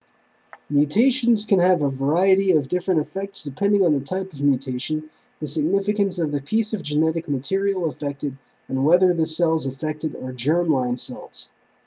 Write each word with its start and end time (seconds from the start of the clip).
mutations 0.67 1.45
can 1.45 1.59
have 1.59 1.83
a 1.83 1.87
variety 1.91 2.53
of 2.53 2.67
different 2.67 2.99
effects 3.01 3.43
depending 3.43 3.83
on 3.85 3.93
the 3.93 3.99
type 3.99 4.33
of 4.33 4.41
mutation 4.41 5.07
the 5.39 5.45
significance 5.45 6.17
of 6.17 6.31
the 6.31 6.41
piece 6.41 6.73
of 6.73 6.81
genetic 6.81 7.29
material 7.29 7.87
affected 7.87 8.35
and 8.67 8.83
whether 8.83 9.13
the 9.13 9.27
cells 9.27 9.67
affected 9.67 10.15
are 10.15 10.31
germ-line 10.33 10.97
cells 10.97 11.51